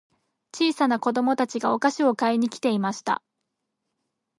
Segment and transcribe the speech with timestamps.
[0.51, 3.21] 小さな子供たちがお菓子を買いに来ていました。